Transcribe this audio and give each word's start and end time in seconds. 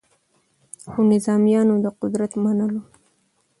خو 0.89 0.99
نظامیانو 1.11 1.75
د 1.83 1.87
قدرت 2.01 2.31
منلو 2.43 2.81